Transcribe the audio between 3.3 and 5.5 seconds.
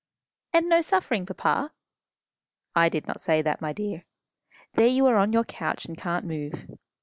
that, my dear. There you are on your